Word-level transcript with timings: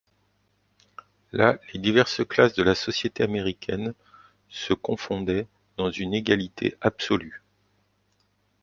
Là, 1.31 1.59
les 1.71 1.79
diverses 1.79 2.25
classes 2.25 2.55
de 2.55 2.63
la 2.63 2.73
société 2.73 3.21
américaine 3.21 3.93
se 4.49 4.73
confondaient 4.73 5.45
dans 5.77 5.91
une 5.91 6.15
égalité 6.15 6.75
absolue. 6.81 7.43